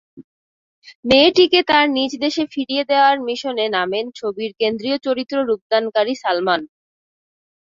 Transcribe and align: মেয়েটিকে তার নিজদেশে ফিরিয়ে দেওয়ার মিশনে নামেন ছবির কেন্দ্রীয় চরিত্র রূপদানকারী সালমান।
মেয়েটিকে 1.05 1.59
তার 1.69 1.85
নিজদেশে 1.97 2.43
ফিরিয়ে 2.53 2.83
দেওয়ার 2.91 3.17
মিশনে 3.27 3.65
নামেন 3.75 4.05
ছবির 4.19 4.51
কেন্দ্রীয় 4.59 4.97
চরিত্র 5.05 5.35
রূপদানকারী 5.49 6.13
সালমান। 6.23 6.61